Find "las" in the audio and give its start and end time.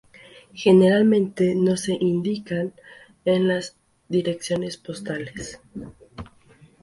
3.47-3.75